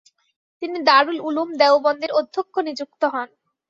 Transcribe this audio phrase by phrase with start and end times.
[0.61, 3.29] তিনি দারুল উলুম দেওবন্দের অধ্যক্ষ নিযুক্ত হন।